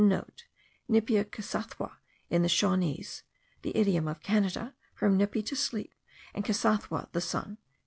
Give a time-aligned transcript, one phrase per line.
[0.01, 0.01] *(*
[0.91, 1.97] Nipia kisathwa
[2.27, 3.21] in the Shawanese
[3.61, 5.93] (the idiom of Canada), from nippi, to sleep,
[6.33, 7.59] and kisathwa, the sun.)